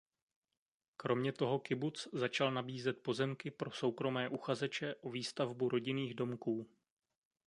[0.97, 6.69] Kromě toho kibuc začal nabízet pozemky pro soukromé uchazeče o výstavbu rodinných domků.